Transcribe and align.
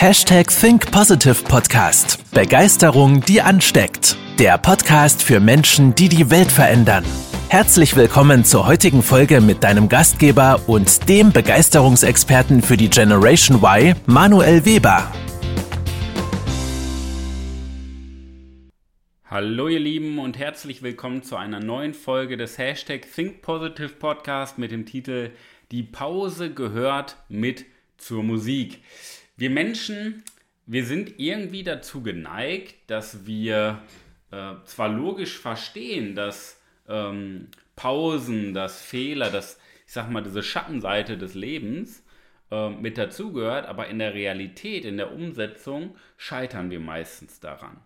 Hashtag 0.00 0.48
Think 0.48 0.90
Positive 0.90 1.44
Podcast. 1.44 2.24
Begeisterung, 2.32 3.20
die 3.20 3.42
ansteckt. 3.42 4.16
Der 4.38 4.56
Podcast 4.56 5.22
für 5.22 5.40
Menschen, 5.40 5.94
die 5.94 6.08
die 6.08 6.30
Welt 6.30 6.50
verändern. 6.50 7.04
Herzlich 7.50 7.94
willkommen 7.96 8.46
zur 8.46 8.66
heutigen 8.66 9.02
Folge 9.02 9.42
mit 9.42 9.62
deinem 9.62 9.90
Gastgeber 9.90 10.62
und 10.66 11.06
dem 11.10 11.32
Begeisterungsexperten 11.32 12.62
für 12.62 12.78
die 12.78 12.88
Generation 12.88 13.58
Y, 13.62 13.94
Manuel 14.06 14.64
Weber. 14.64 15.12
Hallo 19.26 19.68
ihr 19.68 19.80
Lieben 19.80 20.18
und 20.18 20.38
herzlich 20.38 20.82
willkommen 20.82 21.22
zu 21.22 21.36
einer 21.36 21.60
neuen 21.60 21.92
Folge 21.92 22.38
des 22.38 22.56
Hashtag 22.56 23.02
Think 23.14 23.42
Positive 23.42 23.90
Podcast 23.90 24.56
mit 24.56 24.70
dem 24.70 24.86
Titel 24.86 25.32
Die 25.70 25.82
Pause 25.82 26.54
gehört 26.54 27.18
mit 27.28 27.66
zur 27.98 28.22
Musik. 28.22 28.78
Wir 29.40 29.48
Menschen, 29.48 30.22
wir 30.66 30.84
sind 30.84 31.18
irgendwie 31.18 31.62
dazu 31.62 32.02
geneigt, 32.02 32.74
dass 32.88 33.24
wir 33.24 33.80
äh, 34.30 34.52
zwar 34.66 34.90
logisch 34.90 35.38
verstehen, 35.38 36.14
dass 36.14 36.60
ähm, 36.86 37.48
Pausen, 37.74 38.52
dass 38.52 38.82
Fehler, 38.82 39.30
dass, 39.30 39.58
ich 39.86 39.94
sag 39.94 40.10
mal, 40.10 40.22
diese 40.22 40.42
Schattenseite 40.42 41.16
des 41.16 41.32
Lebens 41.32 42.04
äh, 42.50 42.68
mit 42.68 42.98
dazugehört, 42.98 43.64
aber 43.64 43.88
in 43.88 43.98
der 43.98 44.12
Realität, 44.12 44.84
in 44.84 44.98
der 44.98 45.10
Umsetzung 45.10 45.96
scheitern 46.18 46.70
wir 46.70 46.80
meistens 46.80 47.40
daran. 47.40 47.78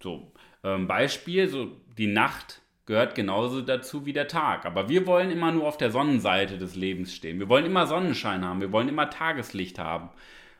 So, 0.00 0.30
ähm, 0.62 0.86
Beispiel, 0.86 1.48
so 1.48 1.76
die 1.98 2.06
Nacht 2.06 2.60
gehört 2.86 3.16
genauso 3.16 3.62
dazu 3.62 4.06
wie 4.06 4.12
der 4.12 4.28
Tag. 4.28 4.64
Aber 4.64 4.88
wir 4.88 5.08
wollen 5.08 5.32
immer 5.32 5.50
nur 5.50 5.66
auf 5.66 5.76
der 5.76 5.90
Sonnenseite 5.90 6.56
des 6.56 6.76
Lebens 6.76 7.12
stehen. 7.12 7.40
Wir 7.40 7.48
wollen 7.48 7.66
immer 7.66 7.88
Sonnenschein 7.88 8.44
haben. 8.44 8.60
Wir 8.60 8.70
wollen 8.70 8.88
immer 8.88 9.10
Tageslicht 9.10 9.80
haben. 9.80 10.10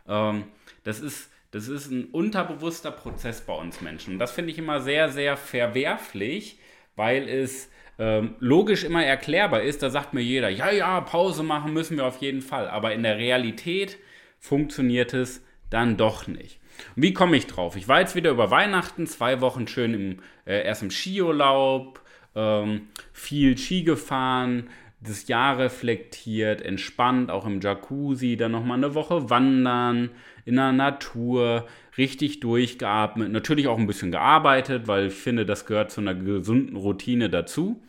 Ähm, 0.09 0.45
das, 0.84 1.01
ist, 1.01 1.30
das 1.51 1.69
ist 1.69 1.91
ein 1.91 2.06
unterbewusster 2.06 2.90
Prozess 2.90 3.40
bei 3.40 3.54
uns 3.54 3.80
Menschen. 3.80 4.15
Und 4.15 4.18
das 4.18 4.32
finde 4.32 4.52
ich 4.52 4.59
immer 4.59 4.80
sehr, 4.80 5.09
sehr 5.09 5.37
verwerflich, 5.37 6.59
weil 6.96 7.29
es 7.29 7.71
ähm, 7.99 8.35
logisch 8.40 8.85
immer 8.85 9.04
erklärbar 9.04 9.62
ist. 9.62 9.82
Da 9.82 9.90
sagt 9.90 10.15
mir 10.15 10.23
jeder, 10.23 10.49
ja, 10.49 10.71
ja, 10.71 11.01
Pause 11.01 11.43
machen 11.43 11.73
müssen 11.73 11.96
wir 11.96 12.07
auf 12.07 12.18
jeden 12.18 12.43
Fall. 12.43 12.68
Aber 12.68 12.93
in 12.93 13.02
der 13.02 13.18
Realität 13.18 13.99
funktioniert 14.38 15.15
es 15.15 15.45
dann 15.71 15.96
doch 15.96 16.27
nicht. 16.27 16.59
Und 16.96 17.02
wie 17.02 17.12
komme 17.12 17.37
ich 17.37 17.46
drauf? 17.46 17.77
Ich 17.77 17.88
war 17.88 18.01
jetzt 18.01 18.15
wieder 18.15 18.30
über 18.30 18.51
Weihnachten, 18.51 19.07
zwei 19.07 19.40
Wochen 19.40 19.66
schön 19.68 19.95
im, 19.95 20.18
äh, 20.46 20.65
erst 20.65 20.82
im 20.82 20.90
Skiurlaub, 20.90 22.01
ähm, 22.34 22.88
viel 23.12 23.57
Ski 23.59 23.82
gefahren, 23.82 24.68
das 25.05 25.27
Jahr 25.29 25.59
reflektiert, 25.59 26.63
entspannt, 26.63 27.31
auch 27.31 27.47
im 27.47 27.61
Jacuzzi, 27.61 28.37
dann 28.37 28.53
nochmal 28.53 28.79
eine 28.79 28.95
Woche 28.95 29.31
wandern, 29.31 30.11
in 30.45 30.57
der 30.57 30.73
Natur, 30.73 31.67
richtig 31.99 32.41
durchgeatmet, 32.41 33.30
natürlich 33.30 33.69
auch 33.69 33.79
ein 33.79 33.87
bisschen 33.87 34.11
gearbeitet, 34.11 34.87
weil 34.87 35.09
ich 35.09 35.15
finde, 35.15 35.45
das 35.47 35.67
gehört 35.67 35.91
zu 35.91 36.01
einer 36.01 36.15
gesunden 36.15 36.77
Routine 36.77 37.30
dazu. 37.30 37.83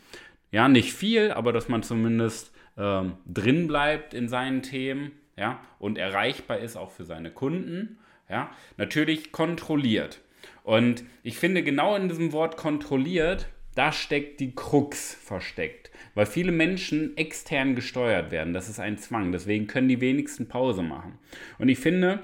Ja, 0.51 0.67
nicht 0.67 0.93
viel, 0.93 1.31
aber 1.31 1.53
dass 1.53 1.69
man 1.69 1.83
zumindest 1.83 2.51
ähm, 2.77 3.13
drin 3.25 3.67
bleibt 3.67 4.13
in 4.13 4.27
seinen 4.27 4.61
Themen, 4.61 5.11
ja, 5.35 5.59
und 5.79 5.97
erreichbar 5.97 6.59
ist 6.59 6.75
auch 6.75 6.91
für 6.91 7.05
seine 7.05 7.31
Kunden, 7.31 7.97
ja, 8.29 8.51
natürlich 8.77 9.31
kontrolliert. 9.31 10.19
Und 10.63 11.03
ich 11.23 11.37
finde, 11.37 11.63
genau 11.63 11.95
in 11.95 12.07
diesem 12.07 12.31
Wort 12.31 12.57
kontrolliert, 12.57 13.47
da 13.75 13.91
steckt 13.91 14.39
die 14.39 14.53
Krux 14.55 15.13
versteckt 15.13 15.83
weil 16.15 16.25
viele 16.25 16.51
Menschen 16.51 17.17
extern 17.17 17.75
gesteuert 17.75 18.31
werden. 18.31 18.53
Das 18.53 18.69
ist 18.69 18.79
ein 18.79 18.97
Zwang. 18.97 19.31
Deswegen 19.31 19.67
können 19.67 19.87
die 19.87 20.01
wenigsten 20.01 20.47
Pause 20.47 20.83
machen. 20.83 21.17
Und 21.57 21.69
ich 21.69 21.79
finde, 21.79 22.19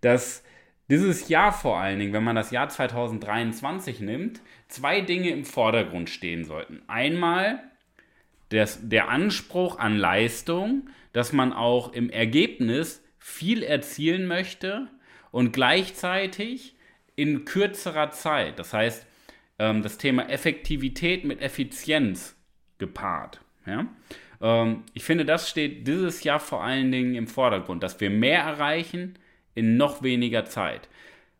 dass 0.00 0.42
dieses 0.88 1.28
Jahr 1.28 1.52
vor 1.52 1.78
allen 1.78 1.98
Dingen, 1.98 2.12
wenn 2.12 2.24
man 2.24 2.36
das 2.36 2.50
Jahr 2.50 2.68
2023 2.68 4.00
nimmt, 4.00 4.40
zwei 4.68 5.00
Dinge 5.00 5.30
im 5.30 5.44
Vordergrund 5.44 6.10
stehen 6.10 6.44
sollten. 6.44 6.82
Einmal 6.86 7.62
das, 8.50 8.80
der 8.82 9.08
Anspruch 9.08 9.78
an 9.78 9.96
Leistung, 9.96 10.90
dass 11.12 11.32
man 11.32 11.52
auch 11.52 11.92
im 11.92 12.10
Ergebnis 12.10 13.02
viel 13.18 13.62
erzielen 13.62 14.26
möchte 14.26 14.88
und 15.30 15.52
gleichzeitig 15.52 16.74
in 17.14 17.44
kürzerer 17.44 18.10
Zeit. 18.10 18.58
Das 18.58 18.72
heißt, 18.72 19.06
ähm, 19.60 19.82
das 19.82 19.98
Thema 19.98 20.28
Effektivität 20.28 21.24
mit 21.24 21.40
Effizienz 21.42 22.34
gepaart. 22.78 23.40
Ja? 23.66 23.86
Ähm, 24.40 24.84
ich 24.94 25.04
finde, 25.04 25.24
das 25.24 25.48
steht 25.48 25.86
dieses 25.86 26.24
Jahr 26.24 26.40
vor 26.40 26.64
allen 26.64 26.90
Dingen 26.90 27.14
im 27.14 27.26
Vordergrund, 27.26 27.82
dass 27.82 28.00
wir 28.00 28.10
mehr 28.10 28.40
erreichen 28.40 29.18
in 29.54 29.76
noch 29.76 30.02
weniger 30.02 30.46
Zeit. 30.46 30.88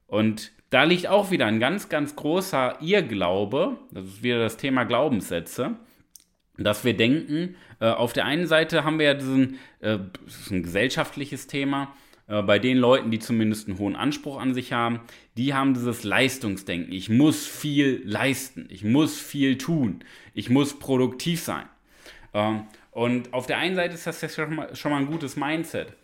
Und 0.07 0.53
da 0.69 0.85
liegt 0.85 1.07
auch 1.07 1.31
wieder 1.31 1.47
ein 1.47 1.61
ganz, 1.61 1.89
ganz 1.89 2.15
großer 2.15 2.77
Irrglaube, 2.81 3.79
das 3.91 4.05
ist 4.05 4.23
wieder 4.23 4.39
das 4.39 4.59
Thema 4.59 4.85
Glaubenssätze, 4.85 5.77
dass 6.59 6.85
wir 6.85 6.95
denken, 6.95 7.57
äh, 7.81 7.89
auf 7.89 8.13
der 8.13 8.27
einen 8.27 8.47
Seite 8.47 8.85
haben 8.85 8.99
wir 8.99 9.07
ja 9.07 9.15
diesen, 9.15 9.59
äh, 9.81 9.99
das 10.25 10.41
ist 10.41 10.51
ein 10.51 10.63
gesellschaftliches 10.63 11.47
Thema, 11.47 11.95
bei 12.43 12.59
den 12.59 12.77
Leuten, 12.77 13.11
die 13.11 13.19
zumindest 13.19 13.69
einen 13.69 13.79
hohen 13.79 13.97
Anspruch 13.97 14.41
an 14.41 14.55
sich 14.55 14.73
haben, 14.73 15.01
die 15.37 15.53
haben 15.53 15.75
dieses 15.75 16.05
Leistungsdenken. 16.05 16.93
Ich 16.93 17.09
muss 17.09 17.47
viel 17.47 18.03
leisten, 18.05 18.67
ich 18.71 18.85
muss 18.85 19.19
viel 19.19 19.59
tun, 19.59 20.05
ich 20.33 20.49
muss 20.49 20.79
produktiv 20.79 21.43
sein. 21.43 21.67
Ähm, 22.33 22.63
und 22.93 23.33
auf 23.35 23.47
der 23.47 23.59
einen 23.59 23.75
Seite 23.75 23.95
ist 23.95 24.07
das 24.07 24.21
ja 24.21 24.29
schon 24.29 24.55
mal, 24.55 24.75
schon 24.77 24.93
mal 24.93 24.99
ein 24.99 25.07
gutes 25.07 25.37
Mindset. 25.37 25.95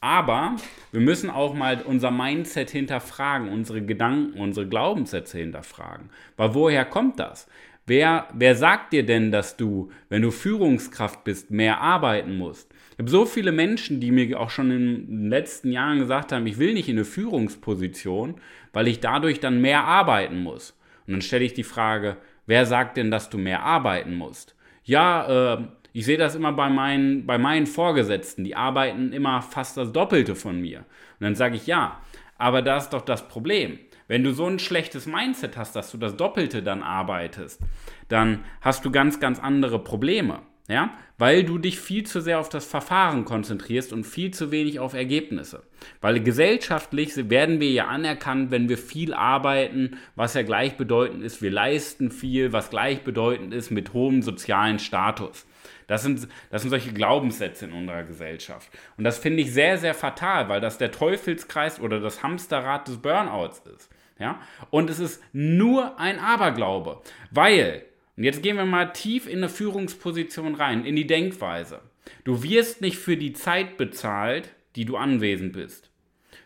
Aber 0.00 0.56
wir 0.92 1.00
müssen 1.00 1.30
auch 1.30 1.54
mal 1.54 1.82
unser 1.82 2.10
Mindset 2.10 2.70
hinterfragen, 2.70 3.48
unsere 3.48 3.82
Gedanken, 3.82 4.38
unsere 4.38 4.68
Glaubenssätze 4.68 5.38
hinterfragen. 5.38 6.10
Weil 6.36 6.54
woher 6.54 6.84
kommt 6.84 7.18
das? 7.18 7.48
Wer, 7.86 8.26
wer 8.34 8.56
sagt 8.56 8.92
dir 8.92 9.06
denn, 9.06 9.30
dass 9.30 9.56
du, 9.56 9.90
wenn 10.08 10.22
du 10.22 10.32
Führungskraft 10.32 11.22
bist, 11.22 11.52
mehr 11.52 11.80
arbeiten 11.80 12.36
musst? 12.36 12.74
Ich 12.92 12.98
habe 12.98 13.10
so 13.10 13.26
viele 13.26 13.52
Menschen, 13.52 14.00
die 14.00 14.10
mir 14.10 14.40
auch 14.40 14.50
schon 14.50 14.70
in 14.70 15.06
den 15.06 15.30
letzten 15.30 15.70
Jahren 15.70 16.00
gesagt 16.00 16.32
haben, 16.32 16.46
ich 16.46 16.58
will 16.58 16.74
nicht 16.74 16.88
in 16.88 16.96
eine 16.96 17.04
Führungsposition, 17.04 18.36
weil 18.72 18.88
ich 18.88 18.98
dadurch 18.98 19.38
dann 19.38 19.60
mehr 19.60 19.84
arbeiten 19.84 20.42
muss. 20.42 20.76
Und 21.06 21.12
dann 21.12 21.22
stelle 21.22 21.44
ich 21.44 21.54
die 21.54 21.62
Frage, 21.62 22.16
wer 22.46 22.66
sagt 22.66 22.96
denn, 22.96 23.12
dass 23.12 23.30
du 23.30 23.38
mehr 23.38 23.62
arbeiten 23.62 24.16
musst? 24.16 24.56
Ja, 24.82 25.54
äh, 25.54 25.64
ich 25.92 26.04
sehe 26.06 26.18
das 26.18 26.34
immer 26.34 26.52
bei 26.52 26.68
meinen, 26.68 27.24
bei 27.24 27.38
meinen 27.38 27.66
Vorgesetzten, 27.66 28.42
die 28.42 28.56
arbeiten 28.56 29.12
immer 29.12 29.42
fast 29.42 29.76
das 29.76 29.92
Doppelte 29.92 30.34
von 30.34 30.60
mir. 30.60 30.78
Und 30.78 31.20
dann 31.20 31.34
sage 31.36 31.56
ich, 31.56 31.66
ja, 31.66 32.00
aber 32.38 32.62
das 32.62 32.84
ist 32.84 32.92
doch 32.92 33.02
das 33.02 33.28
Problem. 33.28 33.78
Wenn 34.08 34.22
du 34.22 34.32
so 34.32 34.46
ein 34.46 34.58
schlechtes 34.58 35.06
Mindset 35.06 35.56
hast, 35.56 35.74
dass 35.74 35.90
du 35.90 35.98
das 35.98 36.16
Doppelte 36.16 36.62
dann 36.62 36.82
arbeitest, 36.82 37.60
dann 38.08 38.44
hast 38.60 38.84
du 38.84 38.90
ganz, 38.90 39.18
ganz 39.18 39.40
andere 39.40 39.82
Probleme. 39.82 40.40
Ja, 40.68 40.90
weil 41.16 41.44
du 41.44 41.58
dich 41.58 41.78
viel 41.78 42.04
zu 42.04 42.20
sehr 42.20 42.40
auf 42.40 42.48
das 42.48 42.64
Verfahren 42.64 43.24
konzentrierst 43.24 43.92
und 43.92 44.02
viel 44.02 44.32
zu 44.32 44.50
wenig 44.50 44.80
auf 44.80 44.94
Ergebnisse. 44.94 45.62
Weil 46.00 46.20
gesellschaftlich 46.20 47.30
werden 47.30 47.60
wir 47.60 47.70
ja 47.70 47.86
anerkannt, 47.86 48.50
wenn 48.50 48.68
wir 48.68 48.76
viel 48.76 49.14
arbeiten, 49.14 49.96
was 50.16 50.34
ja 50.34 50.42
gleichbedeutend 50.42 51.22
ist, 51.22 51.40
wir 51.40 51.52
leisten 51.52 52.10
viel, 52.10 52.52
was 52.52 52.70
gleichbedeutend 52.70 53.54
ist 53.54 53.70
mit 53.70 53.92
hohem 53.92 54.22
sozialen 54.22 54.80
Status. 54.80 55.46
Das 55.86 56.02
sind, 56.02 56.26
das 56.50 56.62
sind 56.62 56.70
solche 56.70 56.92
Glaubenssätze 56.92 57.66
in 57.66 57.72
unserer 57.72 58.02
Gesellschaft. 58.02 58.68
Und 58.96 59.04
das 59.04 59.18
finde 59.18 59.42
ich 59.42 59.52
sehr, 59.52 59.78
sehr 59.78 59.94
fatal, 59.94 60.48
weil 60.48 60.60
das 60.60 60.78
der 60.78 60.90
Teufelskreis 60.90 61.80
oder 61.80 62.00
das 62.00 62.24
Hamsterrad 62.24 62.88
des 62.88 62.98
Burnouts 62.98 63.62
ist. 63.72 63.88
Ja? 64.18 64.40
Und 64.70 64.90
es 64.90 64.98
ist 64.98 65.22
nur 65.32 65.98
ein 66.00 66.18
Aberglaube, 66.18 67.02
weil, 67.30 67.84
und 68.16 68.24
jetzt 68.24 68.42
gehen 68.42 68.56
wir 68.56 68.64
mal 68.64 68.92
tief 68.92 69.26
in 69.26 69.38
eine 69.38 69.48
Führungsposition 69.48 70.54
rein, 70.54 70.84
in 70.84 70.96
die 70.96 71.06
Denkweise. 71.06 71.80
Du 72.24 72.42
wirst 72.42 72.80
nicht 72.80 72.96
für 72.96 73.16
die 73.16 73.32
Zeit 73.32 73.76
bezahlt, 73.76 74.54
die 74.74 74.84
du 74.84 74.96
anwesend 74.96 75.52
bist. 75.52 75.90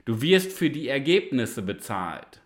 Du 0.04 0.20
wirst 0.22 0.52
für 0.52 0.70
die 0.70 0.88
Ergebnisse 0.88 1.62
bezahlt. 1.62 2.40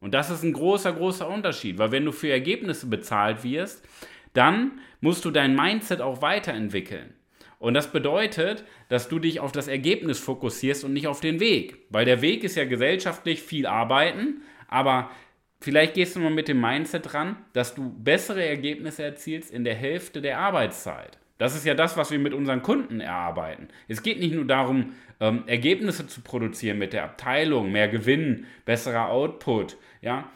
Und 0.00 0.14
das 0.14 0.30
ist 0.30 0.42
ein 0.42 0.52
großer, 0.52 0.92
großer 0.92 1.28
Unterschied, 1.28 1.78
weil 1.78 1.92
wenn 1.92 2.04
du 2.04 2.12
für 2.12 2.30
Ergebnisse 2.30 2.86
bezahlt 2.86 3.44
wirst, 3.44 3.86
dann 4.32 4.80
musst 5.00 5.24
du 5.24 5.30
dein 5.30 5.54
Mindset 5.54 6.00
auch 6.00 6.22
weiterentwickeln. 6.22 7.14
Und 7.58 7.74
das 7.74 7.92
bedeutet, 7.92 8.64
dass 8.88 9.08
du 9.08 9.18
dich 9.18 9.40
auf 9.40 9.52
das 9.52 9.68
Ergebnis 9.68 10.18
fokussierst 10.18 10.84
und 10.84 10.94
nicht 10.94 11.08
auf 11.08 11.20
den 11.20 11.40
Weg. 11.40 11.78
Weil 11.90 12.06
der 12.06 12.22
Weg 12.22 12.44
ist 12.44 12.56
ja 12.56 12.64
gesellschaftlich 12.64 13.42
viel 13.42 13.66
arbeiten, 13.66 14.42
aber 14.68 15.10
vielleicht 15.60 15.94
gehst 15.94 16.16
du 16.16 16.20
mal 16.20 16.30
mit 16.30 16.48
dem 16.48 16.60
Mindset 16.60 17.12
dran, 17.12 17.36
dass 17.52 17.74
du 17.74 17.90
bessere 17.90 18.44
Ergebnisse 18.44 19.02
erzielst 19.02 19.50
in 19.50 19.64
der 19.64 19.74
Hälfte 19.74 20.20
der 20.20 20.38
Arbeitszeit. 20.38 21.18
Das 21.38 21.54
ist 21.54 21.64
ja 21.64 21.74
das, 21.74 21.96
was 21.96 22.10
wir 22.10 22.18
mit 22.18 22.34
unseren 22.34 22.62
Kunden 22.62 23.00
erarbeiten. 23.00 23.68
Es 23.88 24.02
geht 24.02 24.20
nicht 24.20 24.34
nur 24.34 24.44
darum, 24.44 24.92
ähm, 25.20 25.44
Ergebnisse 25.46 26.06
zu 26.06 26.20
produzieren 26.20 26.78
mit 26.78 26.92
der 26.92 27.04
Abteilung, 27.04 27.72
mehr 27.72 27.88
Gewinn, 27.88 28.46
besserer 28.66 29.08
Output, 29.08 29.78
ja, 30.02 30.30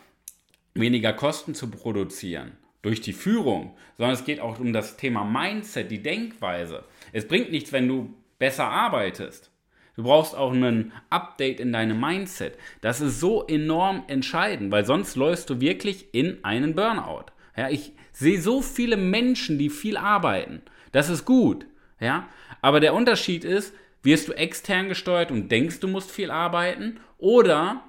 weniger 0.75 1.13
Kosten 1.13 1.55
zu 1.55 1.71
produzieren 1.71 2.53
durch 2.81 3.01
die 3.01 3.13
Führung, 3.13 3.77
sondern 3.97 4.15
es 4.15 4.25
geht 4.25 4.41
auch 4.41 4.59
um 4.59 4.73
das 4.73 4.97
Thema 4.97 5.25
Mindset, 5.25 5.91
die 5.91 6.03
Denkweise. 6.03 6.85
Es 7.13 7.27
bringt 7.27 7.51
nichts, 7.51 7.73
wenn 7.73 7.89
du 7.89 8.15
besser 8.39 8.67
arbeitest, 8.67 9.51
Du 9.97 10.03
brauchst 10.03 10.35
auch 10.35 10.53
ein 10.53 10.93
Update 11.11 11.61
in 11.61 11.73
deinem 11.73 12.01
Mindset. 12.01 12.59
Das 12.81 13.01
ist 13.01 13.21
so 13.21 13.47
enorm 13.47 14.05
entscheidend, 14.09 14.73
weil 14.73 14.85
sonst 14.85 15.15
läufst 15.15 15.51
du 15.51 15.61
wirklich 15.61 16.13
in 16.13 16.45
einen 16.45 16.75
Burnout. 16.75 17.27
Ja, 17.57 17.69
ich 17.69 17.93
sehe 18.13 18.41
so 18.41 18.61
viele 18.61 18.97
Menschen, 18.97 19.59
die 19.59 19.71
viel 19.71 19.97
arbeiten. 19.97 20.63
Das 20.93 21.09
ist 21.09 21.25
gut. 21.25 21.67
Ja, 22.01 22.29
aber 22.61 22.81
der 22.81 22.95
Unterschied 22.95 23.45
ist, 23.45 23.73
wirst 24.03 24.29
du 24.29 24.33
extern 24.33 24.89
gesteuert 24.89 25.31
und 25.31 25.51
denkst, 25.51 25.81
du 25.81 25.89
musst 25.89 26.11
viel 26.11 26.31
arbeiten 26.31 26.99
oder 27.19 27.83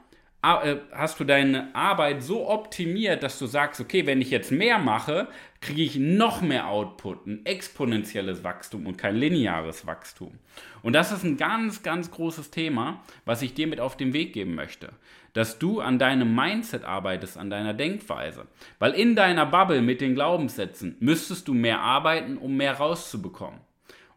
hast 0.92 1.20
du 1.20 1.24
deine 1.24 1.74
Arbeit 1.74 2.22
so 2.22 2.48
optimiert, 2.48 3.24
dass 3.24 3.40
du 3.40 3.48
sagst, 3.48 3.82
okay, 3.82 4.06
wenn 4.06 4.22
ich 4.22 4.30
jetzt 4.30 4.52
mehr 4.52 4.78
mache, 4.78 5.28
kriege 5.60 5.82
ich 5.82 5.96
noch 5.98 6.42
mehr 6.42 6.68
Output, 6.68 7.26
ein 7.26 7.46
exponentielles 7.46 8.44
Wachstum 8.44 8.86
und 8.86 8.98
kein 8.98 9.16
lineares 9.16 9.88
Wachstum. 9.88 10.38
Und 10.84 10.94
das 10.94 11.12
ist 11.12 11.24
ein 11.24 11.38
ganz, 11.38 11.82
ganz 11.82 12.12
großes 12.12 12.52
Thema, 12.52 13.02
was 13.26 13.42
ich 13.42 13.56
dir 13.56 13.66
mit 13.66 13.80
auf 13.80 13.98
den 13.98 14.14
Weg 14.14 14.34
geben 14.34 14.54
möchte. 14.54 14.90
Dass 15.34 15.58
du 15.58 15.82
an 15.82 15.98
deinem 15.98 16.36
Mindset 16.36 16.86
arbeitest, 16.86 17.38
an 17.38 17.50
deiner 17.50 17.74
Denkweise. 17.74 18.46
Weil 18.78 18.92
in 18.92 19.16
deiner 19.16 19.48
Bubble 19.48 19.82
mit 19.82 20.00
den 20.00 20.14
Glaubenssätzen 20.14 20.96
müsstest 21.00 21.48
du 21.48 21.56
mehr 21.56 21.82
arbeiten, 21.82 22.38
um 22.38 22.56
mehr 22.56 22.74
rauszubekommen. 22.74 23.60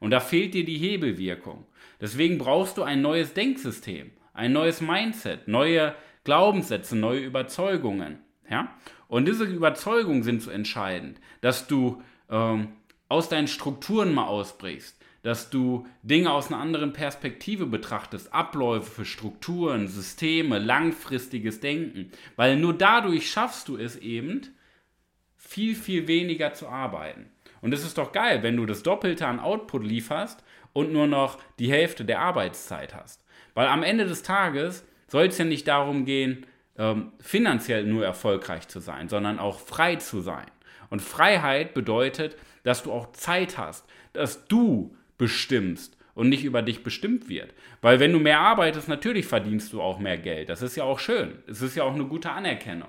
Und 0.01 0.11
da 0.11 0.21
fehlt 0.21 0.53
dir 0.53 0.65
die 0.65 0.77
Hebelwirkung. 0.77 1.65
Deswegen 2.01 2.39
brauchst 2.39 2.77
du 2.77 2.83
ein 2.83 3.01
neues 3.01 3.33
Denksystem, 3.33 4.11
ein 4.35 4.53
neues 4.53 4.81
Mindset, 4.81 5.49
neue 5.49 5.95
Glaubenssätze, 6.25 6.97
neue 6.97 7.21
Überzeugungen. 7.21 8.19
Ja? 8.51 8.75
Und 9.09 9.27
diese 9.27 9.45
Überzeugungen 9.45 10.23
sind 10.23 10.43
so 10.43 10.51
entscheidend, 10.51 11.21
dass 11.41 11.67
du 11.67 12.03
ähm, 12.31 12.69
aus 13.09 13.29
deinen 13.29 13.49
Strukturen 13.49 14.13
mal 14.13 14.27
ausbrichst, 14.27 14.97
dass 15.23 15.51
du 15.51 15.87
Dinge 16.03 16.31
aus 16.31 16.49
einer 16.49 16.61
anderen 16.61 16.93
Perspektive 16.93 17.67
betrachtest, 17.67 18.33
Abläufe, 18.33 19.05
Strukturen, 19.05 19.89
Systeme, 19.89 20.59
langfristiges 20.59 21.61
Denken, 21.61 22.13
weil 22.37 22.57
nur 22.57 22.75
dadurch 22.75 23.31
schaffst 23.31 23.69
du 23.69 23.77
es 23.77 23.97
eben, 23.97 24.43
viel, 25.37 25.75
viel 25.75 26.07
weniger 26.09 26.53
zu 26.53 26.69
arbeiten. 26.69 27.31
Und 27.61 27.73
es 27.73 27.85
ist 27.85 27.99
doch 27.99 28.13
geil, 28.13 28.43
wenn 28.43 28.57
du 28.57 28.67
das 28.67 28.83
Doppelte 28.83 29.27
an 29.27 29.41
Output 29.41 29.85
lieferst 29.85 30.45
und 30.73 30.93
nur 30.93 31.07
noch 31.07 31.39
die 31.59 31.71
Hälfte 31.71 32.05
der 32.05 32.21
Arbeitszeit 32.21 32.95
hast. 32.95 33.25
Weil 33.55 33.67
am 33.67 33.83
Ende 33.83 34.07
des 34.07 34.23
Tages 34.23 34.87
soll 35.09 35.27
es 35.27 35.39
ja 35.39 35.45
nicht 35.45 35.67
darum 35.67 36.05
gehen, 36.05 36.47
ähm, 36.79 37.13
finanziell 37.21 37.85
nur 37.85 38.05
erfolgreich 38.05 38.69
zu 38.69 38.81
sein, 38.81 39.09
sondern 39.09 39.39
auch 39.39 39.59
frei 39.59 39.97
zu 39.97 40.21
sein. 40.21 40.47
Und 40.91 41.03
Freiheit 41.03 41.75
bedeutet, 41.75 42.37
dass 42.63 42.83
du 42.83 42.93
auch 42.93 43.13
Zeit 43.13 43.59
hast, 43.59 43.87
dass 44.13 44.47
du 44.47 44.95
bestimmst 45.19 45.97
und 46.15 46.29
nicht 46.29 46.45
über 46.45 46.63
dich 46.63 46.83
bestimmt 46.83 47.29
wird. 47.29 47.55
Weil 47.81 48.01
wenn 48.01 48.13
du 48.13 48.19
mehr 48.19 48.41
arbeitest, 48.41 48.89
natürlich 48.89 49.27
verdienst 49.27 49.73
du 49.73 49.81
auch 49.81 49.99
mehr 49.99 50.19
Geld. 50.19 50.49
Das 50.49 50.63
ist 50.63 50.77
ja 50.77 50.85
auch 50.85 50.99
schön. 50.99 51.39
Es 51.47 51.63
ist 51.63 51.77
ja 51.77 51.85
auch 51.85 51.95
eine 51.95 52.07
gute 52.07 52.31
Anerkennung. 52.31 52.89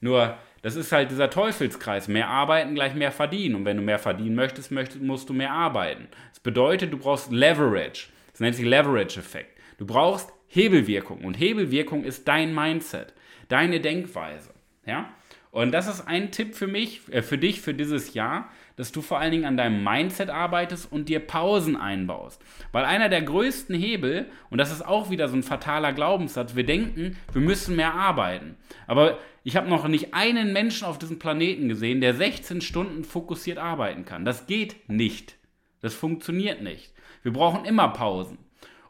Nur, 0.00 0.36
das 0.62 0.76
ist 0.76 0.92
halt 0.92 1.10
dieser 1.10 1.30
Teufelskreis. 1.30 2.08
Mehr 2.08 2.28
arbeiten 2.28 2.74
gleich 2.74 2.94
mehr 2.94 3.12
verdienen. 3.12 3.56
Und 3.56 3.64
wenn 3.64 3.76
du 3.76 3.82
mehr 3.82 3.98
verdienen 3.98 4.34
möchtest, 4.34 4.70
möchtest 4.70 5.02
musst 5.02 5.28
du 5.28 5.32
mehr 5.32 5.52
arbeiten. 5.52 6.08
Das 6.30 6.40
bedeutet, 6.40 6.92
du 6.92 6.98
brauchst 6.98 7.32
Leverage. 7.32 8.08
Das 8.32 8.40
nennt 8.40 8.54
sich 8.54 8.64
Leverage-Effekt. 8.64 9.58
Du 9.78 9.86
brauchst 9.86 10.32
Hebelwirkung. 10.52 11.24
Und 11.24 11.38
Hebelwirkung 11.38 12.02
ist 12.02 12.26
dein 12.26 12.54
Mindset, 12.54 13.14
deine 13.48 13.80
Denkweise. 13.80 14.50
Ja? 14.84 15.14
Und 15.52 15.72
das 15.72 15.88
ist 15.88 16.06
ein 16.06 16.32
Tipp 16.32 16.54
für 16.54 16.66
mich, 16.66 17.00
äh, 17.12 17.22
für 17.22 17.38
dich, 17.38 17.60
für 17.60 17.72
dieses 17.72 18.14
Jahr, 18.14 18.50
dass 18.74 18.92
du 18.92 19.00
vor 19.00 19.18
allen 19.18 19.30
Dingen 19.30 19.44
an 19.44 19.56
deinem 19.56 19.84
Mindset 19.84 20.28
arbeitest 20.28 20.90
und 20.90 21.08
dir 21.08 21.20
Pausen 21.20 21.76
einbaust. 21.76 22.42
Weil 22.72 22.84
einer 22.84 23.08
der 23.08 23.22
größten 23.22 23.76
Hebel, 23.76 24.26
und 24.50 24.58
das 24.58 24.72
ist 24.72 24.84
auch 24.84 25.10
wieder 25.10 25.28
so 25.28 25.36
ein 25.36 25.42
fataler 25.42 25.92
Glaubenssatz, 25.92 26.56
wir 26.56 26.64
denken, 26.64 27.16
wir 27.32 27.42
müssen 27.42 27.76
mehr 27.76 27.94
arbeiten. 27.94 28.56
Aber 28.86 29.18
ich 29.44 29.56
habe 29.56 29.68
noch 29.68 29.86
nicht 29.86 30.14
einen 30.14 30.52
Menschen 30.52 30.86
auf 30.86 30.98
diesem 30.98 31.18
Planeten 31.18 31.68
gesehen, 31.68 32.00
der 32.00 32.14
16 32.14 32.60
Stunden 32.60 33.04
fokussiert 33.04 33.58
arbeiten 33.58 34.04
kann. 34.04 34.24
Das 34.24 34.46
geht 34.46 34.88
nicht. 34.88 35.36
Das 35.80 35.94
funktioniert 35.94 36.62
nicht. 36.62 36.92
Wir 37.22 37.32
brauchen 37.32 37.64
immer 37.64 37.88
Pausen. 37.88 38.38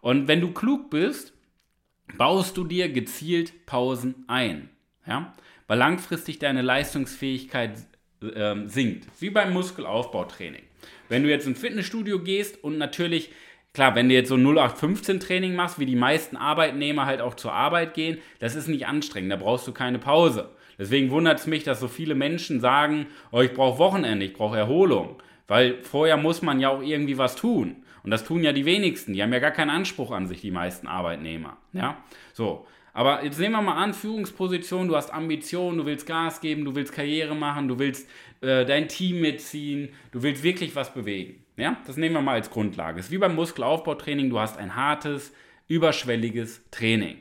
Und 0.01 0.29
wenn 0.29 0.41
du 0.41 0.53
klug 0.53 0.91
bist, 0.91 1.35
baust 2.17 2.57
du 2.57 2.65
dir 2.65 2.89
gezielt 2.89 3.67
Pausen 3.67 4.25
ein. 4.27 4.71
Ja? 5.07 5.33
Weil 5.67 5.79
langfristig 5.79 6.39
deine 6.39 6.63
Leistungsfähigkeit 6.63 7.73
äh, 8.23 8.57
sinkt. 8.67 9.07
Wie 9.21 9.31
beim 9.31 9.53
Muskelaufbautraining. 9.53 10.63
Wenn 11.09 11.23
du 11.23 11.29
jetzt 11.29 11.47
ins 11.47 11.61
Fitnessstudio 11.61 12.21
gehst 12.21 12.63
und 12.63 12.79
natürlich, 12.79 13.31
klar, 13.75 13.95
wenn 13.95 14.09
du 14.09 14.15
jetzt 14.15 14.29
so 14.29 14.37
0815 14.37 15.21
Training 15.21 15.55
machst, 15.55 15.79
wie 15.79 15.87
die 15.87 15.97
meisten 15.97 16.37
Arbeitnehmer 16.37 17.07
halt 17.07 17.21
auch 17.21 17.35
zur 17.35 17.53
Arbeit 17.53 17.95
gehen, 17.95 18.19
das 18.39 18.55
ist 18.55 18.69
nicht 18.69 18.87
anstrengend, 18.87 19.33
da 19.33 19.37
brauchst 19.37 19.67
du 19.67 19.73
keine 19.73 19.99
Pause. 19.99 20.51
Deswegen 20.79 21.11
wundert 21.11 21.41
es 21.41 21.47
mich, 21.47 21.65
dass 21.65 21.81
so 21.81 21.89
viele 21.89 22.15
Menschen 22.15 22.61
sagen, 22.61 23.07
oh, 23.33 23.41
ich 23.41 23.53
brauche 23.53 23.79
Wochenende, 23.79 24.25
ich 24.25 24.33
brauche 24.33 24.57
Erholung. 24.57 25.23
Weil 25.47 25.83
vorher 25.83 26.17
muss 26.17 26.43
man 26.43 26.61
ja 26.61 26.71
auch 26.71 26.81
irgendwie 26.81 27.19
was 27.19 27.37
tun. 27.37 27.85
Und 28.03 28.11
das 28.11 28.25
tun 28.25 28.43
ja 28.43 28.53
die 28.53 28.65
wenigsten. 28.65 29.13
Die 29.13 29.23
haben 29.23 29.33
ja 29.33 29.39
gar 29.39 29.51
keinen 29.51 29.71
Anspruch 29.71 30.11
an 30.11 30.27
sich, 30.27 30.41
die 30.41 30.51
meisten 30.51 30.87
Arbeitnehmer. 30.87 31.57
Ja, 31.73 32.03
so. 32.33 32.67
Aber 32.93 33.23
jetzt 33.25 33.39
nehmen 33.39 33.55
wir 33.55 33.63
mal 33.63 33.83
an, 33.83 33.95
Führungsposition, 33.95 34.89
du 34.89 34.97
hast 34.97 35.13
Ambitionen, 35.13 35.79
du 35.79 35.87
willst 35.87 36.07
Gas 36.07 36.41
geben, 36.41 36.65
du 36.65 36.75
willst 36.75 36.93
Karriere 36.93 37.37
machen, 37.37 37.69
du 37.69 37.79
willst 37.79 38.09
äh, 38.41 38.65
dein 38.65 38.89
Team 38.89 39.21
mitziehen, 39.21 39.91
du 40.11 40.23
willst 40.23 40.43
wirklich 40.43 40.75
was 40.75 40.93
bewegen. 40.93 41.45
Ja, 41.57 41.77
das 41.87 41.97
nehmen 41.97 42.15
wir 42.15 42.23
mal 42.23 42.35
als 42.35 42.51
Grundlage. 42.51 42.99
Es 42.99 43.07
ist 43.07 43.13
wie 43.13 43.19
beim 43.19 43.37
Muskelaufbautraining, 43.37 44.31
du 44.31 44.41
hast 44.41 44.59
ein 44.59 44.75
hartes, 44.75 45.33
überschwelliges 45.69 46.69
Training. 46.71 47.19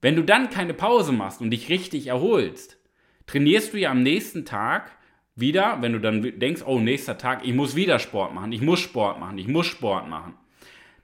Wenn 0.00 0.16
du 0.16 0.22
dann 0.22 0.50
keine 0.50 0.74
Pause 0.74 1.12
machst 1.12 1.40
und 1.40 1.50
dich 1.50 1.68
richtig 1.68 2.08
erholst, 2.08 2.78
trainierst 3.26 3.72
du 3.72 3.78
ja 3.78 3.90
am 3.90 4.02
nächsten 4.02 4.44
Tag 4.44 4.95
wieder, 5.36 5.78
wenn 5.80 5.92
du 5.92 6.00
dann 6.00 6.22
denkst, 6.38 6.62
oh, 6.66 6.80
nächster 6.80 7.18
Tag, 7.18 7.42
ich 7.44 7.54
muss 7.54 7.76
wieder 7.76 7.98
Sport 7.98 8.34
machen, 8.34 8.52
ich 8.52 8.62
muss 8.62 8.80
Sport 8.80 9.20
machen, 9.20 9.38
ich 9.38 9.46
muss 9.46 9.66
Sport 9.66 10.08
machen. 10.08 10.34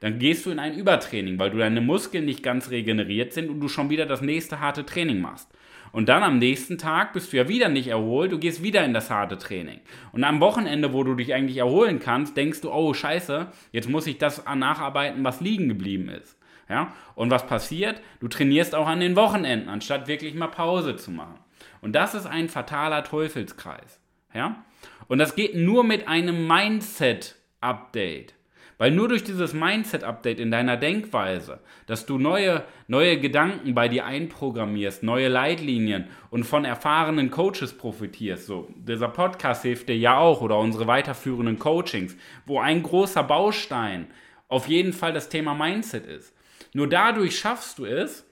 Dann 0.01 0.19
gehst 0.19 0.47
du 0.47 0.51
in 0.51 0.59
ein 0.59 0.75
Übertraining, 0.75 1.39
weil 1.39 1.51
du 1.51 1.59
deine 1.59 1.81
Muskeln 1.81 2.25
nicht 2.25 2.43
ganz 2.43 2.71
regeneriert 2.71 3.33
sind 3.33 3.51
und 3.51 3.61
du 3.61 3.69
schon 3.69 3.89
wieder 3.89 4.05
das 4.05 4.21
nächste 4.21 4.59
harte 4.59 4.85
Training 4.85 5.21
machst. 5.21 5.49
Und 5.93 6.09
dann 6.09 6.23
am 6.23 6.39
nächsten 6.39 6.79
Tag 6.79 7.13
bist 7.13 7.33
du 7.33 7.37
ja 7.37 7.49
wieder 7.49 7.69
nicht 7.69 7.89
erholt, 7.89 8.33
du 8.33 8.39
gehst 8.39 8.63
wieder 8.63 8.83
in 8.85 8.95
das 8.95 9.11
harte 9.11 9.37
Training. 9.37 9.81
Und 10.11 10.25
am 10.25 10.41
Wochenende, 10.41 10.93
wo 10.95 11.05
du 11.05 11.15
dich 11.15 11.35
eigentlich 11.35 11.59
erholen 11.59 12.01
kannst, 12.01 12.37
denkst 12.37 12.63
du, 12.63 12.73
oh 12.73 12.95
scheiße, 12.95 13.49
jetzt 13.71 13.91
muss 13.91 14.07
ich 14.07 14.17
das 14.19 14.43
nacharbeiten, 14.47 15.23
was 15.23 15.41
liegen 15.41 15.69
geblieben 15.69 16.09
ist. 16.09 16.39
Ja? 16.69 16.93
Und 17.15 17.31
was 17.31 17.47
passiert? 17.47 18.01
Du 18.21 18.29
trainierst 18.29 18.75
auch 18.75 18.87
an 18.87 19.01
den 19.01 19.15
Wochenenden, 19.17 19.69
anstatt 19.69 20.09
wirklich 20.09 20.35
mal 20.35 20.49
Pause 20.49 20.97
zu 20.97 21.11
machen. 21.11 21.39
Und 21.83 21.93
das 21.93 22.15
ist 22.15 22.27
ein 22.27 22.49
fataler 22.49 23.05
Teufelskreis. 23.05 24.02
Ja? 24.35 24.65
Und 25.09 25.19
das 25.19 25.35
geht 25.35 25.55
nur 25.55 25.85
mit 25.85 26.09
einem 26.09 26.47
Mindset-Update. 26.47 28.35
Weil 28.79 28.91
nur 28.91 29.07
durch 29.07 29.23
dieses 29.23 29.53
Mindset-Update 29.53 30.41
in 30.41 30.51
deiner 30.51 30.77
Denkweise, 30.77 31.61
dass 31.87 32.05
du 32.05 32.19
neue, 32.19 32.65
neue 32.89 33.21
Gedanken 33.21 33.75
bei 33.75 33.87
dir 33.87 34.07
einprogrammierst, 34.07 35.05
neue 35.05 35.29
Leitlinien 35.29 36.09
und 36.31 36.43
von 36.43 36.65
erfahrenen 36.65 37.31
Coaches 37.31 37.77
profitierst, 37.77 38.47
so 38.47 38.69
dieser 38.75 39.07
Podcast 39.07 39.63
hilft 39.63 39.89
dir 39.89 39.97
ja 39.97 40.19
auch 40.19 40.41
oder 40.41 40.59
unsere 40.59 40.89
weiterführenden 40.89 41.61
Coachings, 41.61 42.17
wo 42.45 42.59
ein 42.59 42.83
großer 42.83 43.23
Baustein 43.23 44.09
auf 44.49 44.67
jeden 44.67 44.93
Fall 44.93 45.13
das 45.13 45.29
Thema 45.29 45.55
Mindset 45.55 46.07
ist. 46.07 46.35
Nur 46.73 46.89
dadurch 46.89 47.39
schaffst 47.39 47.79
du 47.79 47.85
es, 47.85 48.27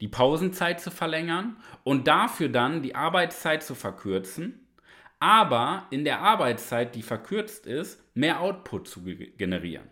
die 0.00 0.08
Pausenzeit 0.08 0.80
zu 0.80 0.90
verlängern 0.90 1.56
und 1.82 2.08
dafür 2.08 2.50
dann 2.50 2.82
die 2.82 2.94
Arbeitszeit 2.94 3.62
zu 3.62 3.74
verkürzen 3.74 4.63
aber 5.20 5.86
in 5.90 6.04
der 6.04 6.20
Arbeitszeit, 6.20 6.94
die 6.94 7.02
verkürzt 7.02 7.66
ist, 7.66 8.02
mehr 8.14 8.40
Output 8.40 8.88
zu 8.88 9.02
generieren. 9.02 9.88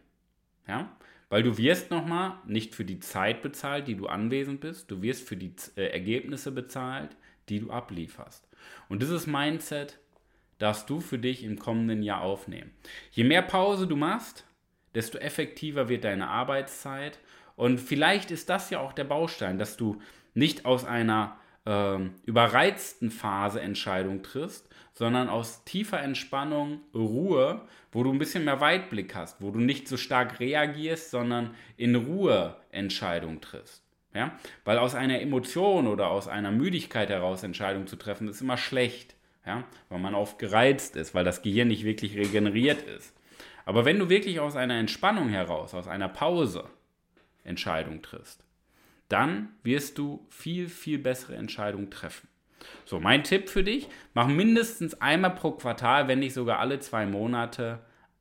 Ja? 0.67 0.97
Weil 1.29 1.43
du 1.43 1.57
wirst 1.57 1.91
nochmal 1.91 2.35
nicht 2.47 2.75
für 2.75 2.85
die 2.85 3.01
Zeit 3.01 3.43
bezahlt, 3.43 3.89
die 3.89 3.97
du 3.97 4.07
anwesend 4.07 4.61
bist, 4.61 4.91
du 4.91 5.01
wirst 5.03 5.27
für 5.27 5.37
die 5.37 5.55
äh, 5.77 5.87
Ergebnisse 5.87 6.53
bezahlt, 6.53 7.17
die 7.49 7.61
du 7.61 7.71
ablieferst. 7.71 8.47
Und 8.89 9.03
dieses 9.03 9.27
Mindset 9.27 9.99
darfst 10.59 10.89
du 10.91 11.01
für 11.01 11.19
dich 11.19 11.43
im 11.43 11.59
kommenden 11.59 12.03
Jahr 12.03 12.21
aufnehmen. 12.21 12.71
Je 13.11 13.25
mehr 13.25 13.43
Pause 13.43 13.87
du 13.87 13.97
machst, 13.97 14.45
desto 14.95 15.19
effektiver 15.19 15.89
wird 15.89 16.05
deine 16.05 16.29
Arbeitszeit. 16.29 17.19
Und 17.57 17.81
vielleicht 17.81 18.31
ist 18.31 18.49
das 18.49 18.71
ja 18.71 18.81
auch 18.81 18.93
der 18.93 19.05
Baustein, 19.05 19.59
dass 19.59 19.77
du 19.77 20.01
nicht 20.35 20.65
aus 20.65 20.85
einer 20.85 21.37
äh, 21.65 21.99
überreizten 22.25 23.11
Phase 23.11 23.61
Entscheidung 23.61 24.23
triffst, 24.23 24.69
sondern 24.93 25.29
aus 25.29 25.65
tiefer 25.65 26.01
Entspannung, 26.01 26.81
Ruhe, 26.95 27.63
wo 27.93 28.03
du 28.03 28.13
ein 28.13 28.19
bisschen 28.19 28.45
mehr 28.45 28.61
Weitblick 28.61 29.15
hast, 29.15 29.41
wo 29.41 29.51
du 29.51 29.59
nicht 29.59 29.89
so 29.89 29.97
stark 29.97 30.41
reagierst, 30.41 31.11
sondern 31.11 31.55
in 31.77 31.95
Ruhe 31.95 32.57
Entscheidungen 32.71 33.41
triffst. 33.41 33.83
Ja? 34.15 34.39
Weil 34.65 34.79
aus 34.79 34.95
einer 34.95 35.21
Emotion 35.21 35.87
oder 35.87 36.11
aus 36.11 36.29
einer 36.29 36.51
Müdigkeit 36.51 37.11
heraus 37.11 37.43
Entscheidungen 37.43 37.87
zu 37.87 37.97
treffen, 37.97 38.29
ist 38.29 38.41
immer 38.41 38.57
schlecht. 38.57 39.15
Ja? 39.47 39.65
Weil 39.89 39.99
man 39.99 40.15
oft 40.15 40.39
gereizt 40.39 40.97
ist, 40.97 41.15
weil 41.15 41.25
das 41.25 41.43
Gehirn 41.43 41.69
nicht 41.69 41.85
wirklich 41.85 42.17
regeneriert 42.17 42.83
ist. 42.83 43.15
Aber 43.65 43.85
wenn 43.85 43.99
du 43.99 44.09
wirklich 44.09 44.41
aus 44.41 44.57
einer 44.57 44.79
Entspannung 44.79 45.29
heraus, 45.29 45.75
aus 45.75 45.87
einer 45.87 46.09
Pause 46.09 46.65
Entscheidung 47.45 48.03
triffst, 48.03 48.45
dann 49.13 49.51
wirst 49.63 49.99
du 49.99 50.27
viel, 50.31 50.69
viel 50.69 50.99
bessere 50.99 51.37
Entscheidungen 51.37 51.91
treffen. 51.91 52.29
So, 52.85 53.01
mein 53.01 53.25
Tipp 53.25 53.49
für 53.49 53.65
dich, 53.65 53.89
mach 54.15 54.29
mindestens 54.29 55.01
einmal 55.01 55.35
pro 55.35 55.53
Quartal, 55.53 56.09
wenn 56.09 56.21
nicht 56.21 56.35
sogar 56.35 56.59
alle 56.59 56.79
zwei 56.79 57.07
Monate, 57.07 57.81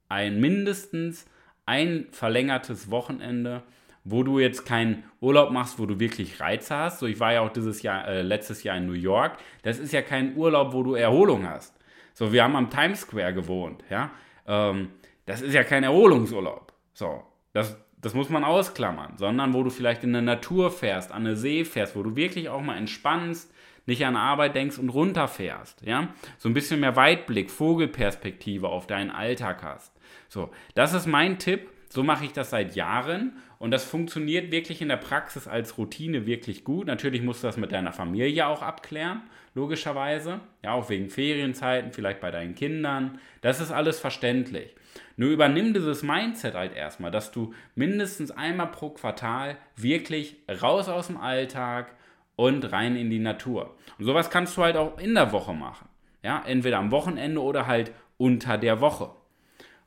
ein 0.09 0.39
mindestens 0.39 1.25
ein 1.65 2.07
verlängertes 2.11 2.91
Wochenende, 2.91 3.63
wo 4.03 4.23
du 4.23 4.39
jetzt 4.39 4.65
keinen 4.65 5.03
Urlaub 5.19 5.51
machst, 5.51 5.79
wo 5.79 5.85
du 5.85 5.99
wirklich 5.99 6.39
Reize 6.39 6.75
hast. 6.75 6.99
So, 6.99 7.05
ich 7.05 7.19
war 7.19 7.33
ja 7.33 7.41
auch 7.41 7.53
dieses 7.53 7.81
Jahr, 7.83 8.07
äh, 8.07 8.21
letztes 8.23 8.63
Jahr 8.63 8.77
in 8.77 8.87
New 8.87 8.93
York. 8.93 9.37
Das 9.61 9.77
ist 9.77 9.93
ja 9.93 10.01
kein 10.01 10.35
Urlaub, 10.35 10.73
wo 10.73 10.83
du 10.83 10.95
Erholung 10.95 11.47
hast. 11.47 11.75
So, 12.13 12.33
wir 12.33 12.43
haben 12.43 12.55
am 12.55 12.69
Times 12.69 13.01
Square 13.01 13.33
gewohnt, 13.33 13.83
ja. 13.89 14.11
Ähm, 14.47 14.89
das 15.25 15.41
ist 15.41 15.53
ja 15.53 15.63
kein 15.63 15.83
Erholungsurlaub. 15.83 16.73
So, 16.93 17.23
das, 17.53 17.77
das 18.01 18.13
muss 18.13 18.29
man 18.29 18.43
ausklammern, 18.43 19.17
sondern 19.17 19.53
wo 19.53 19.63
du 19.63 19.69
vielleicht 19.69 20.03
in 20.03 20.13
der 20.13 20.21
Natur 20.21 20.71
fährst, 20.71 21.11
an 21.11 21.23
der 21.23 21.35
See 21.35 21.63
fährst, 21.65 21.95
wo 21.95 22.03
du 22.03 22.15
wirklich 22.15 22.49
auch 22.49 22.61
mal 22.61 22.77
entspannst, 22.77 23.53
nicht 23.85 24.05
an 24.05 24.15
Arbeit 24.15 24.55
denkst 24.55 24.77
und 24.77 24.89
runterfährst, 24.89 25.81
ja? 25.83 26.09
So 26.37 26.49
ein 26.49 26.53
bisschen 26.53 26.79
mehr 26.79 26.95
Weitblick, 26.95 27.49
Vogelperspektive 27.49 28.67
auf 28.69 28.87
deinen 28.87 29.09
Alltag 29.09 29.63
hast. 29.63 29.91
So, 30.29 30.51
das 30.75 30.93
ist 30.93 31.07
mein 31.07 31.39
Tipp. 31.39 31.69
So 31.89 32.03
mache 32.03 32.25
ich 32.25 32.31
das 32.31 32.51
seit 32.51 32.75
Jahren 32.75 33.37
und 33.61 33.71
das 33.71 33.85
funktioniert 33.85 34.51
wirklich 34.51 34.81
in 34.81 34.89
der 34.89 34.97
Praxis 34.97 35.47
als 35.47 35.77
Routine 35.77 36.25
wirklich 36.25 36.63
gut. 36.63 36.87
Natürlich 36.87 37.21
musst 37.21 37.43
du 37.43 37.47
das 37.47 37.57
mit 37.57 37.71
deiner 37.71 37.93
Familie 37.93 38.47
auch 38.47 38.61
abklären, 38.61 39.21
logischerweise. 39.53 40.41
Ja, 40.63 40.73
auch 40.73 40.89
wegen 40.89 41.09
Ferienzeiten, 41.09 41.93
vielleicht 41.93 42.19
bei 42.19 42.31
deinen 42.31 42.55
Kindern. 42.55 43.19
Das 43.41 43.61
ist 43.61 43.71
alles 43.71 43.99
verständlich. 43.99 44.75
Nur 45.15 45.29
übernimm 45.29 45.73
dieses 45.73 46.03
Mindset 46.03 46.55
halt 46.55 46.75
erstmal, 46.75 47.11
dass 47.11 47.31
du 47.31 47.53
mindestens 47.75 48.31
einmal 48.31 48.71
pro 48.71 48.89
Quartal 48.89 49.57
wirklich 49.75 50.35
raus 50.61 50.89
aus 50.89 51.07
dem 51.07 51.17
Alltag, 51.17 51.95
und 52.41 52.71
rein 52.71 52.95
in 52.95 53.11
die 53.11 53.19
Natur. 53.19 53.75
Und 53.99 54.05
sowas 54.05 54.31
kannst 54.31 54.57
du 54.57 54.63
halt 54.63 54.75
auch 54.75 54.97
in 54.97 55.13
der 55.13 55.31
Woche 55.31 55.53
machen. 55.53 55.87
Ja, 56.23 56.43
entweder 56.45 56.79
am 56.79 56.89
Wochenende 56.89 57.39
oder 57.41 57.67
halt 57.67 57.91
unter 58.17 58.57
der 58.57 58.81
Woche. 58.81 59.11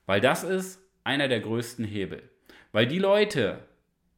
Weil 0.07 0.21
das 0.21 0.45
ist 0.45 0.81
einer 1.03 1.27
der 1.27 1.41
größten 1.41 1.85
Hebel. 1.85 2.31
Weil 2.75 2.89
die 2.89 2.99
Leute, 2.99 3.61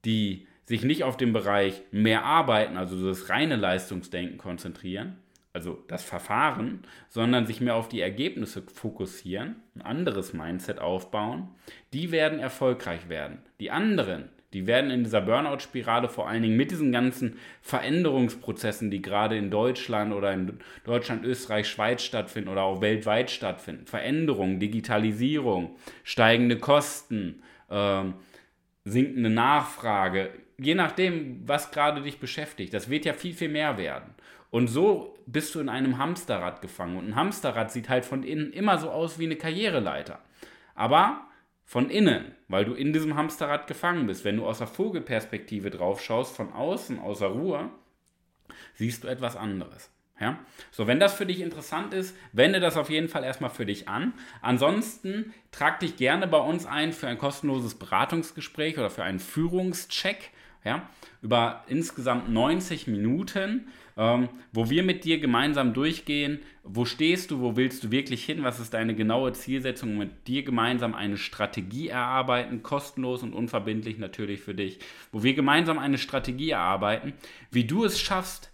die 0.07 0.47
sich 0.65 0.83
nicht 0.83 1.05
auf 1.05 1.19
den 1.19 1.35
Bereich 1.35 1.83
mehr 1.91 2.25
arbeiten, 2.25 2.79
also 2.79 3.07
das 3.07 3.29
reine 3.29 3.57
Leistungsdenken 3.57 4.39
konzentrieren, 4.39 5.19
also 5.53 5.85
das 5.89 6.03
Verfahren, 6.03 6.81
sondern 7.11 7.45
sich 7.45 7.61
mehr 7.61 7.75
auf 7.75 7.91
die 7.91 8.01
Ergebnisse 8.01 8.63
fokussieren, 8.63 9.57
ein 9.75 9.83
anderes 9.83 10.33
Mindset 10.33 10.79
aufbauen, 10.79 11.49
die 11.93 12.13
werden 12.13 12.39
erfolgreich 12.39 13.11
werden. 13.11 13.41
Die 13.61 13.71
anderen, 13.71 14.31
die 14.55 14.67
werden 14.67 14.91
in 14.91 15.05
dieser 15.05 15.21
Burnout-Spirale 15.21 16.09
vor 16.09 16.27
allen 16.27 16.41
Dingen 16.43 16.57
mit 16.57 16.71
diesen 16.71 16.93
ganzen 16.93 17.37
Veränderungsprozessen, 17.61 18.91
die 18.91 19.03
gerade 19.03 19.37
in 19.37 19.51
Deutschland 19.51 20.15
oder 20.15 20.33
in 20.33 20.61
Deutschland, 20.85 21.27
Österreich, 21.27 21.69
Schweiz 21.69 22.03
stattfinden 22.03 22.49
oder 22.49 22.63
auch 22.63 22.81
weltweit 22.81 23.31
stattfinden, 23.31 23.85
Veränderungen, 23.85 24.61
Digitalisierung, 24.61 25.77
steigende 26.05 26.57
Kosten, 26.57 27.43
äh, 27.69 28.05
sinkende 28.87 29.31
Nachfrage, 29.31 30.31
je 30.59 30.75
nachdem, 30.75 31.47
was 31.47 31.73
gerade 31.73 32.01
dich 32.01 32.19
beschäftigt, 32.19 32.73
das 32.73 32.89
wird 32.89 33.05
ja 33.05 33.13
viel, 33.13 33.35
viel 33.35 33.49
mehr 33.49 33.77
werden. 33.77 34.15
Und 34.51 34.69
so 34.69 35.19
bist 35.27 35.55
du 35.55 35.61
in 35.61 35.69
einem 35.69 35.99
Hamsterrad 35.99 36.63
gefangen. 36.63 36.97
Und 36.97 37.09
ein 37.09 37.17
Hamsterrad 37.17 37.73
sieht 37.73 37.89
halt 37.89 38.05
von 38.05 38.23
innen 38.23 38.53
immer 38.53 38.79
so 38.79 38.91
aus 38.91 39.19
wie 39.19 39.25
eine 39.25 39.37
Karriereleiter. 39.37 40.21
Aber 40.75 41.27
von 41.65 41.91
innen, 41.91 42.37
weil 42.47 42.65
du 42.65 42.75
in 42.75 42.93
diesem 42.93 43.17
Hamsterrad 43.17 43.67
gefangen 43.67 44.07
bist. 44.07 44.25
Wenn 44.25 44.37
du 44.37 44.47
aus 44.47 44.59
der 44.59 44.69
Vogelperspektive 44.69 45.71
drauf 45.71 46.01
schaust, 46.01 46.37
von 46.37 46.53
außen, 46.53 47.01
außer 47.01 47.27
Ruhe, 47.27 47.71
siehst 48.75 49.03
du 49.03 49.09
etwas 49.09 49.35
anderes. 49.35 49.91
Ja? 50.21 50.39
So, 50.71 50.87
wenn 50.87 51.01
das 51.01 51.15
für 51.15 51.27
dich 51.27 51.41
interessant 51.41 51.93
ist, 51.93 52.17
wende 52.33 52.61
das 52.61 52.77
auf 52.77 52.91
jeden 52.91 53.09
Fall 53.09 53.25
erstmal 53.25 53.51
für 53.51 53.67
dich 53.67 53.89
an. 53.89 54.15
Ansonsten 54.41 55.35
trag 55.51 55.81
dich 55.81 55.97
gerne 55.97 56.27
bei 56.27 56.39
uns 56.39 56.67
ein 56.67 56.93
für 56.93 57.09
ein 57.09 57.19
kostenloses 57.19 57.75
Beratungsgespräch 57.75 58.79
oder 58.79 58.91
für 58.91 59.05
einen 59.05 59.21
Führungscheck 59.21 60.31
ja, 60.67 60.89
über 61.23 61.65
insgesamt 61.69 62.29
90 62.29 62.89
Minuten, 62.89 63.69
ähm, 63.97 64.29
wo 64.53 64.69
wir 64.69 64.83
mit 64.83 65.05
dir 65.05 65.21
gemeinsam 65.21 65.75
durchgehen, 65.75 66.41
wo 66.65 66.85
stehst 66.85 67.31
du, 67.31 67.41
wo 67.41 67.55
willst 67.55 67.85
du 67.85 67.93
wirklich 67.93 68.25
hin, 68.25 68.43
was 68.43 68.59
ist 68.59 68.75
deine 68.75 68.97
genaue 68.97 69.33
Zielsetzung, 69.33 69.97
mit 69.97 70.27
dir 70.27 70.43
gemeinsam 70.43 70.95
eine 70.95 71.19
Strategie 71.19 71.89
erarbeiten, 71.89 72.65
kostenlos 72.65 73.23
und 73.23 73.33
unverbindlich 73.33 73.99
natürlich 73.99 74.41
für 74.41 74.55
dich, 74.55 74.81
wo 75.13 75.23
wir 75.23 75.35
gemeinsam 75.35 75.79
eine 75.79 75.99
Strategie 75.99 76.51
erarbeiten, 76.51 77.13
wie 77.53 77.65
du 77.65 77.85
es 77.85 78.01
schaffst, 78.01 78.51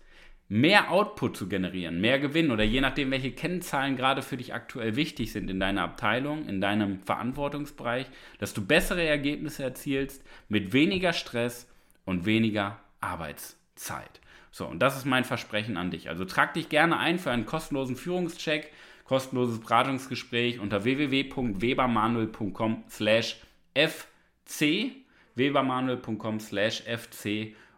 mehr 0.53 0.91
Output 0.91 1.35
zu 1.35 1.49
generieren, 1.49 2.03
mehr 2.03 2.19
Gewinn 2.19 2.51
oder 2.51 2.63
je 2.63 2.83
nachdem, 2.83 3.11
welche 3.11 3.33
Kennzahlen 3.33 3.97
gerade 3.97 4.21
für 4.21 4.37
dich 4.37 4.53
aktuell 4.53 4.97
wichtig 4.97 5.33
sind 5.33 5.49
in 5.49 5.59
deiner 5.59 5.81
Abteilung, 5.81 6.47
in 6.47 6.61
deinem 6.61 7.01
Verantwortungsbereich, 7.01 8.05
dass 8.39 8.53
du 8.53 8.63
bessere 8.63 9.03
Ergebnisse 9.03 9.63
erzielst 9.63 10.23
mit 10.51 10.75
weniger 10.75 11.15
Stress 11.15 11.67
und 12.05 12.27
weniger 12.27 12.79
Arbeitszeit. 13.01 14.21
So, 14.51 14.67
und 14.67 14.81
das 14.81 14.99
ist 14.99 15.07
mein 15.07 15.25
Versprechen 15.25 15.79
an 15.79 15.91
dich. 15.91 16.11
Also 16.11 16.27
trag 16.27 16.53
dich 16.53 16.69
gerne 16.69 16.99
ein 16.99 17.19
für 17.19 17.31
einen 17.31 17.47
kostenlosen 17.47 17.97
Führungscheck, 17.97 18.71
kostenloses 19.05 19.59
Beratungsgespräch 19.59 20.61
unter 20.61 20.85
www.webermanuel.com 20.85 22.85
slash 22.91 23.41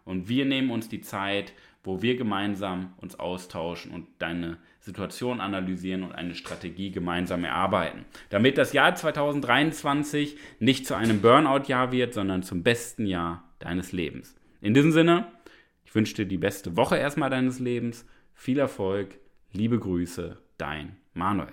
und 0.04 0.28
wir 0.28 0.44
nehmen 0.44 0.70
uns 0.70 0.88
die 0.88 1.00
Zeit, 1.00 1.52
wo 1.82 2.00
wir 2.00 2.16
gemeinsam 2.16 2.94
uns 2.96 3.18
austauschen 3.18 3.92
und 3.92 4.06
deine 4.18 4.58
Situation 4.80 5.40
analysieren 5.40 6.02
und 6.02 6.12
eine 6.12 6.34
Strategie 6.34 6.90
gemeinsam 6.90 7.44
erarbeiten. 7.44 8.06
Damit 8.30 8.58
das 8.58 8.73
Jahr 8.73 8.94
2023 8.94 10.37
nicht 10.61 10.87
zu 10.87 10.94
einem 10.94 11.20
Burnout-Jahr 11.20 11.92
wird, 11.92 12.14
sondern 12.14 12.42
zum 12.42 12.62
besten 12.62 13.06
Jahr 13.06 13.44
deines 13.58 13.92
Lebens. 13.92 14.34
In 14.61 14.73
diesem 14.73 14.92
Sinne, 14.92 15.26
ich 15.84 15.94
wünsche 15.94 16.14
dir 16.14 16.26
die 16.26 16.38
beste 16.38 16.76
Woche 16.76 16.96
erstmal 16.96 17.30
deines 17.30 17.58
Lebens. 17.58 18.06
Viel 18.32 18.58
Erfolg, 18.58 19.18
liebe 19.52 19.78
Grüße, 19.78 20.38
dein 20.56 20.96
Manuel. 21.12 21.52